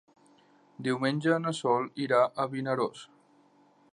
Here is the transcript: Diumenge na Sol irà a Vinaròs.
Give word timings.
Diumenge 0.87 1.35
na 1.43 1.53
Sol 1.59 1.85
irà 2.07 2.23
a 2.45 2.49
Vinaròs. 2.57 3.07